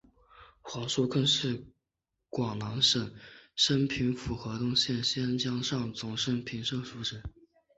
[0.63, 1.63] 黄叔沆是
[2.27, 3.13] 广南省
[3.55, 7.21] 升平府河东县仙江上总盛平社出生。